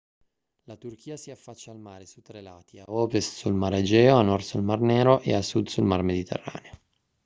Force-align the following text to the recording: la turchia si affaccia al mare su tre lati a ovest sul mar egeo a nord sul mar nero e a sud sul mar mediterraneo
la 0.63 0.77
turchia 0.77 1.15
si 1.15 1.29
affaccia 1.29 1.69
al 1.69 1.77
mare 1.77 2.07
su 2.07 2.23
tre 2.23 2.41
lati 2.41 2.79
a 2.79 2.85
ovest 2.87 3.33
sul 3.35 3.53
mar 3.53 3.73
egeo 3.81 4.15
a 4.17 4.23
nord 4.29 4.41
sul 4.51 4.63
mar 4.69 4.79
nero 4.93 5.13
e 5.29 5.31
a 5.35 5.43
sud 5.43 5.67
sul 5.67 5.85
mar 5.91 6.01
mediterraneo 6.01 6.73